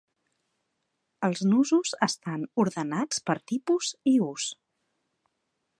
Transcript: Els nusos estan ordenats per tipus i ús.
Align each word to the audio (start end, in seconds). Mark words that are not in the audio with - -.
Els 1.27 1.43
nusos 1.51 1.91
estan 2.07 2.47
ordenats 2.65 3.23
per 3.29 3.39
tipus 3.53 3.95
i 4.13 4.15
ús. 4.31 4.49